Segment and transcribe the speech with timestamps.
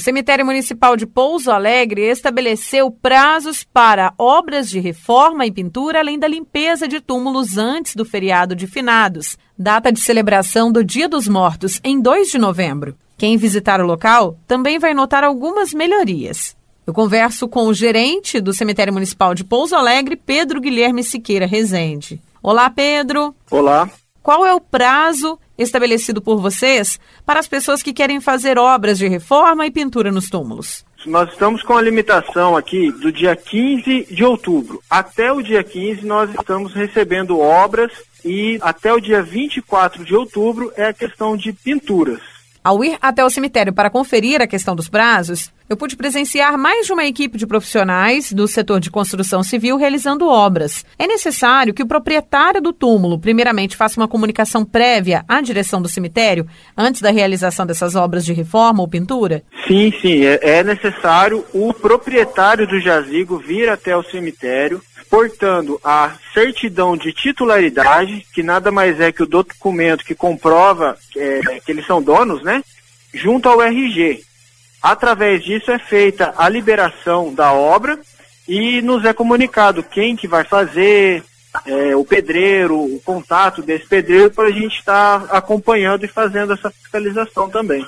[0.00, 6.18] O cemitério municipal de Pouso Alegre estabeleceu prazos para obras de reforma e pintura, além
[6.18, 11.28] da limpeza de túmulos antes do feriado de finados, data de celebração do Dia dos
[11.28, 12.96] Mortos, em 2 de novembro.
[13.18, 16.56] Quem visitar o local também vai notar algumas melhorias.
[16.86, 22.22] Eu converso com o gerente do cemitério municipal de Pouso Alegre, Pedro Guilherme Siqueira Rezende.
[22.42, 23.34] Olá, Pedro.
[23.50, 23.86] Olá.
[24.22, 29.06] Qual é o prazo estabelecido por vocês para as pessoas que querem fazer obras de
[29.06, 30.84] reforma e pintura nos túmulos?
[31.06, 34.82] Nós estamos com a limitação aqui do dia 15 de outubro.
[34.88, 37.92] Até o dia 15 nós estamos recebendo obras
[38.24, 42.20] e até o dia 24 de outubro é a questão de pinturas.
[42.62, 46.84] Ao ir até o cemitério para conferir a questão dos prazos, eu pude presenciar mais
[46.84, 50.84] de uma equipe de profissionais do setor de construção civil realizando obras.
[50.98, 55.88] É necessário que o proprietário do túmulo, primeiramente, faça uma comunicação prévia à direção do
[55.88, 56.44] cemitério
[56.76, 59.44] antes da realização dessas obras de reforma ou pintura?
[59.68, 60.24] Sim, sim.
[60.24, 67.12] É, é necessário o proprietário do jazigo vir até o cemitério, portando a certidão de
[67.12, 72.42] titularidade, que nada mais é que o documento que comprova é, que eles são donos,
[72.42, 72.60] né?
[73.14, 74.29] Junto ao RG.
[74.82, 77.98] Através disso é feita a liberação da obra
[78.48, 81.22] e nos é comunicado quem que vai fazer,
[81.66, 86.52] é, o pedreiro, o contato desse pedreiro para a gente estar tá acompanhando e fazendo
[86.52, 87.86] essa fiscalização também.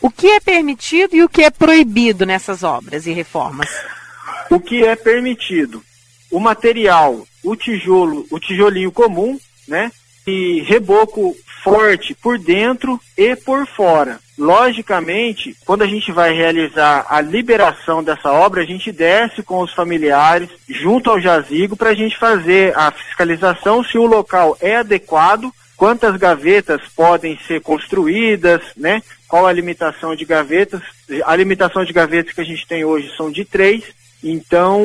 [0.00, 3.68] O que é permitido e o que é proibido nessas obras e reformas?
[4.50, 5.82] O que é permitido?
[6.30, 9.92] O material, o tijolo, o tijolinho comum, né?
[10.26, 14.18] E reboco forte por dentro e por fora.
[14.36, 19.72] Logicamente, quando a gente vai realizar a liberação dessa obra, a gente desce com os
[19.72, 25.52] familiares junto ao jazigo para a gente fazer a fiscalização se o local é adequado,
[25.76, 29.02] quantas gavetas podem ser construídas, né?
[29.28, 30.82] Qual a limitação de gavetas?
[31.24, 33.84] A limitação de gavetas que a gente tem hoje são de três.
[34.22, 34.84] Então,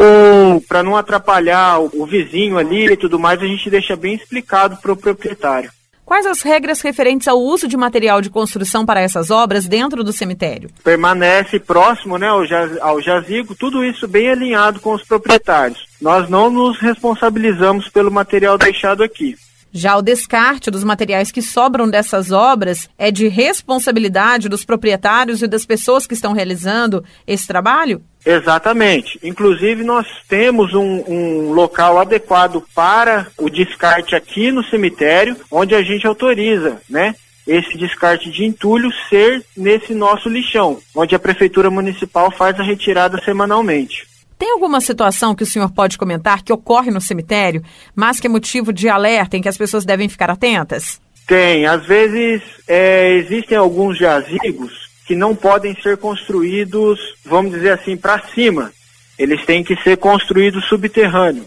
[0.67, 4.77] para não atrapalhar o, o vizinho ali e tudo mais, a gente deixa bem explicado
[4.77, 5.69] para o proprietário.
[6.07, 10.13] Quais as regras referentes ao uso de material de construção para essas obras dentro do
[10.13, 10.69] cemitério?
[10.81, 15.85] Permanece próximo né, ao, jaz, ao jazigo, tudo isso bem alinhado com os proprietários.
[16.01, 19.35] Nós não nos responsabilizamos pelo material deixado aqui.
[19.69, 25.47] Já o descarte dos materiais que sobram dessas obras é de responsabilidade dos proprietários e
[25.47, 28.01] das pessoas que estão realizando esse trabalho?
[28.27, 29.17] Exatamente.
[29.23, 35.81] Inclusive, nós temos um, um, local adequado para o descarte aqui no cemitério, onde a
[35.81, 37.15] gente autoriza, né?
[37.47, 43.17] Esse descarte de entulho ser nesse nosso lixão, onde a Prefeitura Municipal faz a retirada
[43.23, 44.05] semanalmente.
[44.37, 47.63] Tem alguma situação que o senhor pode comentar que ocorre no cemitério,
[47.95, 50.99] mas que é motivo de alerta em que as pessoas devem ficar atentas?
[51.25, 51.65] Tem.
[51.65, 58.19] Às vezes é, existem alguns jazigos que não podem ser construídos, vamos dizer assim, para
[58.35, 58.73] cima.
[59.17, 61.45] Eles têm que ser construídos subterrâneo.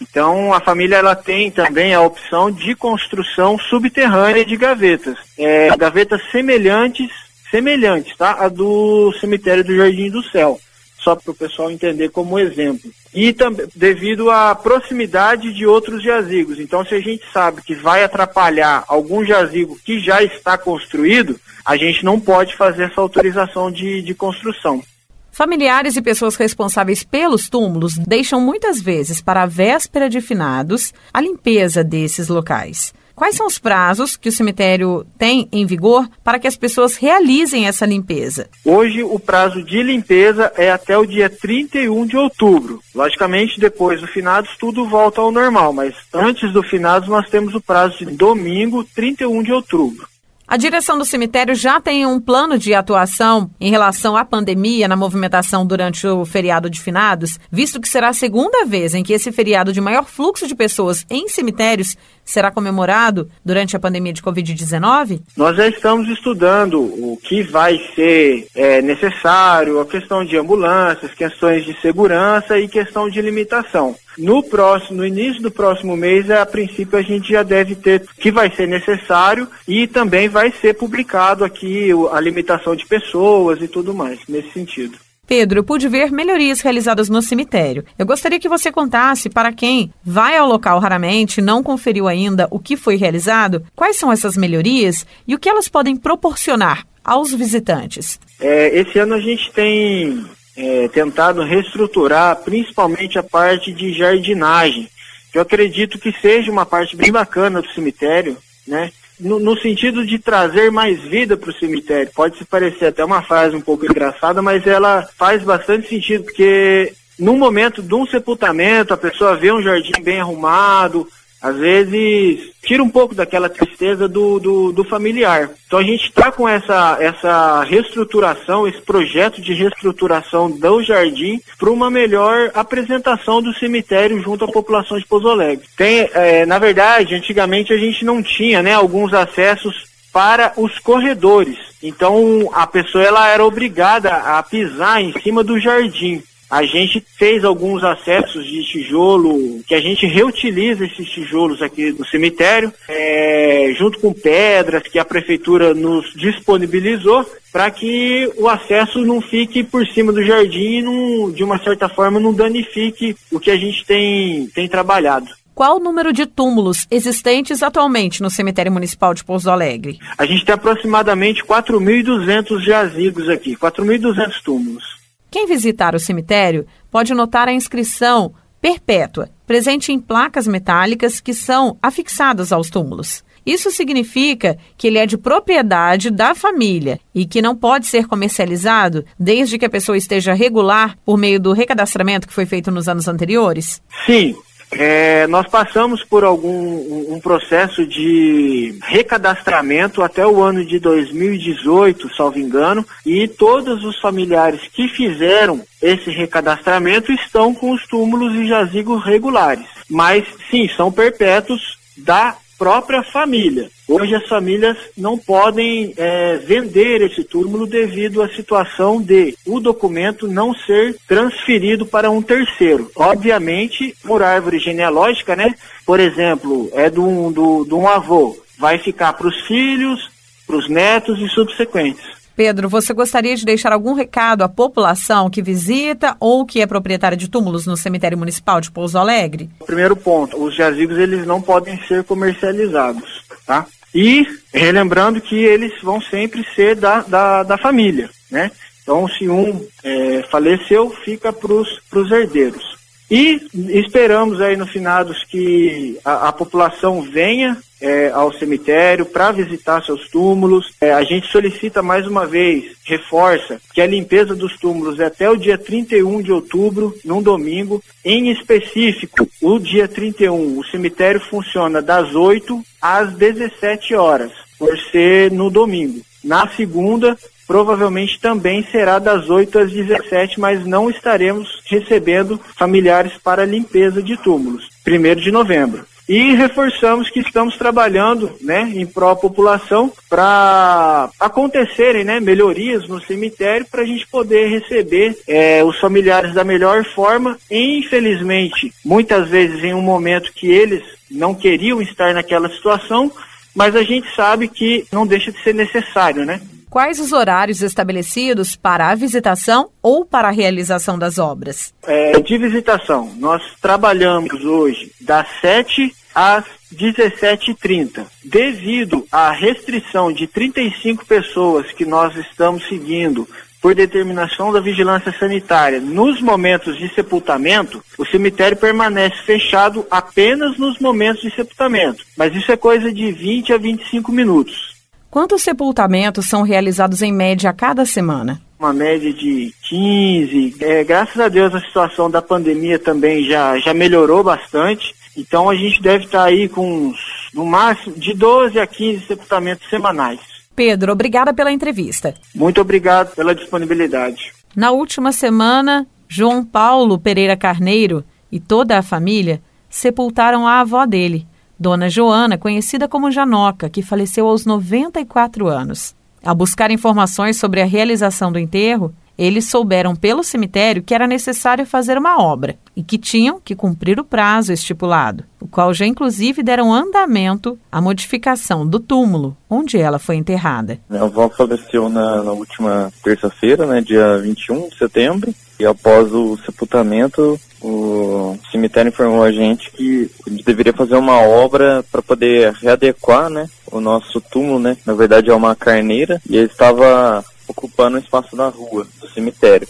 [0.00, 6.20] Então a família ela tem também a opção de construção subterrânea de gavetas, é, gavetas
[6.32, 7.10] semelhantes,
[7.50, 10.58] semelhantes, tá, a do cemitério do Jardim do Céu,
[11.02, 12.90] só para o pessoal entender como exemplo.
[13.12, 16.58] E também devido à proximidade de outros jazigos.
[16.58, 21.76] Então se a gente sabe que vai atrapalhar algum jazigo que já está construído, a
[21.76, 24.82] gente não pode fazer essa autorização de, de construção.
[25.30, 31.22] Familiares e pessoas responsáveis pelos túmulos deixam muitas vezes para a véspera de finados a
[31.22, 32.92] limpeza desses locais.
[33.14, 37.66] Quais são os prazos que o cemitério tem em vigor para que as pessoas realizem
[37.66, 38.48] essa limpeza?
[38.64, 42.80] Hoje, o prazo de limpeza é até o dia 31 de outubro.
[42.94, 47.60] Logicamente, depois do finados, tudo volta ao normal, mas antes do finados, nós temos o
[47.60, 50.11] prazo de domingo, 31 de outubro.
[50.52, 54.94] A direção do cemitério já tem um plano de atuação em relação à pandemia na
[54.94, 59.32] movimentação durante o feriado de finados, visto que será a segunda vez em que esse
[59.32, 65.22] feriado de maior fluxo de pessoas em cemitérios será comemorado durante a pandemia de Covid-19?
[65.38, 71.64] Nós já estamos estudando o que vai ser é, necessário, a questão de ambulâncias, questões
[71.64, 73.96] de segurança e questão de limitação.
[74.18, 78.20] No próximo, no início do próximo mês, a princípio a gente já deve ter o
[78.20, 83.68] que vai ser necessário e também vai ser publicado aqui a limitação de pessoas e
[83.68, 84.98] tudo mais nesse sentido.
[85.26, 87.84] Pedro, eu pude ver melhorias realizadas no cemitério.
[87.98, 92.58] Eu gostaria que você contasse para quem vai ao local raramente, não conferiu ainda o
[92.58, 98.20] que foi realizado, quais são essas melhorias e o que elas podem proporcionar aos visitantes.
[98.40, 100.24] É, esse ano a gente tem
[100.56, 104.88] é, tentado reestruturar principalmente a parte de jardinagem.
[105.32, 108.92] Eu acredito que seja uma parte bem bacana do cemitério, né?
[109.22, 112.10] no, no sentido de trazer mais vida para o cemitério.
[112.14, 116.92] Pode se parecer até uma frase um pouco engraçada, mas ela faz bastante sentido, porque
[117.18, 121.08] num momento de um sepultamento, a pessoa vê um jardim bem arrumado,
[121.42, 125.50] às vezes tira um pouco daquela tristeza do, do, do familiar.
[125.66, 131.70] Então a gente está com essa, essa reestruturação, esse projeto de reestruturação do jardim para
[131.70, 135.66] uma melhor apresentação do cemitério junto à população de Pouso Alegre.
[135.76, 141.58] Tem, é, na verdade, antigamente a gente não tinha né, alguns acessos para os corredores.
[141.82, 146.22] Então a pessoa ela era obrigada a pisar em cima do jardim.
[146.52, 152.04] A gente fez alguns acessos de tijolo, que a gente reutiliza esses tijolos aqui no
[152.04, 159.22] cemitério, é, junto com pedras que a prefeitura nos disponibilizou, para que o acesso não
[159.22, 163.50] fique por cima do jardim e, não, de uma certa forma, não danifique o que
[163.50, 165.28] a gente tem, tem trabalhado.
[165.54, 169.98] Qual o número de túmulos existentes atualmente no cemitério municipal de Pouso Alegre?
[170.18, 175.01] A gente tem aproximadamente 4.200 jazigos aqui, 4.200 túmulos.
[175.32, 181.78] Quem visitar o cemitério pode notar a inscrição perpétua, presente em placas metálicas que são
[181.82, 183.24] afixadas aos túmulos.
[183.44, 189.06] Isso significa que ele é de propriedade da família e que não pode ser comercializado
[189.18, 193.08] desde que a pessoa esteja regular por meio do recadastramento que foi feito nos anos
[193.08, 193.80] anteriores?
[194.04, 194.36] Sim,
[194.72, 202.38] é, nós passamos por algum um processo de recadastramento até o ano de 2018, salvo
[202.38, 209.04] engano, e todos os familiares que fizeram esse recadastramento estão com os túmulos e jazigos
[209.04, 209.66] regulares.
[209.90, 213.68] Mas sim, são perpétuos da própria família.
[213.88, 220.28] Hoje as famílias não podem é, vender esse túmulo devido à situação de o documento
[220.28, 222.88] não ser transferido para um terceiro.
[222.94, 225.56] Obviamente, por árvore genealógica, né?
[225.84, 230.08] Por exemplo, é de um, do, de um avô, vai ficar para os filhos,
[230.46, 232.21] para os netos e subsequentes.
[232.42, 237.16] Pedro, você gostaria de deixar algum recado à população que visita ou que é proprietária
[237.16, 239.48] de túmulos no cemitério municipal de Pouso Alegre?
[239.64, 243.64] Primeiro ponto, os jazigos eles não podem ser comercializados, tá?
[243.94, 248.50] E relembrando que eles vão sempre ser da, da, da família, né?
[248.82, 252.76] Então, se um é, faleceu, fica para os herdeiros.
[253.14, 253.46] E
[253.78, 260.08] esperamos aí no finados que a, a população venha é, ao cemitério para visitar seus
[260.08, 260.72] túmulos.
[260.80, 265.28] É, a gente solicita mais uma vez, reforça, que a limpeza dos túmulos é até
[265.28, 267.82] o dia 31 de outubro, num domingo.
[268.02, 275.30] Em específico, o dia 31, o cemitério funciona das 8 às 17 horas, por ser
[275.30, 276.00] no domingo.
[276.24, 283.44] Na segunda, provavelmente também será das 8 às 17, mas não estaremos recebendo familiares para
[283.44, 284.68] limpeza de túmulos.
[284.86, 285.84] 1 de novembro.
[286.08, 293.82] E reforçamos que estamos trabalhando né, em pró-população para acontecerem né, melhorias no cemitério para
[293.82, 297.38] a gente poder receber é, os familiares da melhor forma.
[297.50, 303.10] E, infelizmente, muitas vezes em um momento que eles não queriam estar naquela situação,
[303.54, 306.40] mas a gente sabe que não deixa de ser necessário, né?
[306.72, 311.74] Quais os horários estabelecidos para a visitação ou para a realização das obras?
[311.86, 318.06] É, de visitação, nós trabalhamos hoje das 7 às 17h30.
[318.24, 323.28] Devido à restrição de 35 pessoas que nós estamos seguindo
[323.60, 330.78] por determinação da vigilância sanitária, nos momentos de sepultamento, o cemitério permanece fechado apenas nos
[330.78, 332.02] momentos de sepultamento.
[332.16, 334.71] Mas isso é coisa de 20 a 25 minutos.
[335.12, 338.40] Quantos sepultamentos são realizados em média a cada semana?
[338.58, 340.56] Uma média de 15.
[340.58, 344.94] É, graças a Deus a situação da pandemia também já, já melhorou bastante.
[345.14, 346.94] Então a gente deve estar aí com
[347.34, 350.18] no máximo de 12 a 15 sepultamentos semanais.
[350.56, 352.14] Pedro, obrigada pela entrevista.
[352.34, 354.32] Muito obrigado pela disponibilidade.
[354.56, 361.26] Na última semana, João Paulo Pereira Carneiro e toda a família sepultaram a avó dele,
[361.62, 365.94] Dona Joana, conhecida como Janoca, que faleceu aos 94 anos.
[366.24, 371.64] Ao buscar informações sobre a realização do enterro, eles souberam pelo cemitério que era necessário
[371.64, 376.42] fazer uma obra e que tinham que cumprir o prazo estipulado, o qual já inclusive
[376.42, 380.80] deram andamento à modificação do túmulo onde ela foi enterrada.
[380.90, 386.36] Minha avó faleceu na, na última terça-feira, né, dia 21 de setembro, e após o
[386.44, 392.52] sepultamento, o cemitério informou a gente que a gente deveria fazer uma obra para poder
[392.54, 394.76] readequar, né, o nosso túmulo, né?
[394.84, 399.68] Na verdade é uma carneira e ele estava ocupando o espaço da rua do cemitério.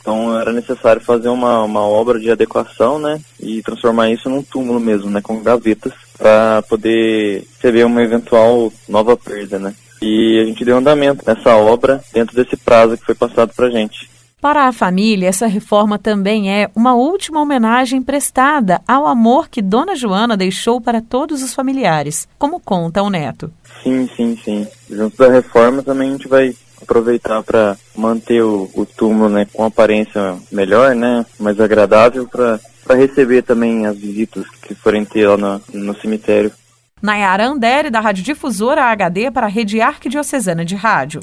[0.00, 4.80] Então era necessário fazer uma, uma obra de adequação, né, e transformar isso num túmulo
[4.80, 9.74] mesmo, né, com gavetas para poder receber uma eventual nova perda, né?
[10.00, 13.70] E a gente deu andamento nessa obra dentro desse prazo que foi passado para a
[13.70, 14.13] gente.
[14.44, 19.96] Para a família, essa reforma também é uma última homenagem prestada ao amor que Dona
[19.96, 23.50] Joana deixou para todos os familiares, como conta o neto.
[23.82, 24.68] Sim, sim, sim.
[24.90, 29.64] Junto da reforma também a gente vai aproveitar para manter o, o, túmulo né, com
[29.64, 32.60] aparência melhor, né, mais agradável, para
[32.90, 36.52] receber também as visitas que forem ter lá no, no cemitério.
[37.00, 41.20] Nayara Andere, da Rádio Difusora HD, para a Rede Arquidiocesana de Rádio.